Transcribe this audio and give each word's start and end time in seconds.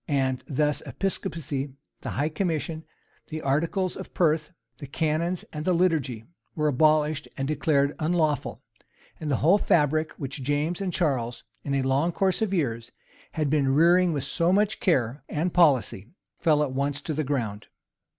And 0.07 0.43
thus 0.47 0.81
episcopacy, 0.87 1.73
the 1.99 2.09
high 2.09 2.29
commission, 2.29 2.85
the 3.27 3.43
articles 3.43 3.95
of 3.95 4.15
Perth, 4.15 4.51
the 4.79 4.87
canons, 4.87 5.45
and 5.53 5.63
the 5.63 5.73
liturgy, 5.75 6.25
were 6.55 6.67
abolished 6.67 7.27
and 7.37 7.47
declared 7.47 7.95
unlawful; 7.99 8.63
and 9.19 9.29
the 9.29 9.35
whole 9.45 9.59
fabric 9.59 10.13
which 10.13 10.41
Jamas 10.41 10.81
and 10.81 10.91
Charles, 10.91 11.43
in 11.63 11.75
a 11.75 11.83
long 11.83 12.11
course 12.11 12.41
of 12.41 12.51
years, 12.51 12.91
had 13.33 13.51
been 13.51 13.75
rearing 13.75 14.11
with 14.11 14.23
so 14.23 14.51
much 14.51 14.79
care 14.79 15.23
and 15.29 15.53
policy, 15.53 16.07
fell 16.39 16.63
at 16.63 16.71
once 16.71 16.99
to 17.01 17.13
the 17.13 17.23
ground. 17.23 17.67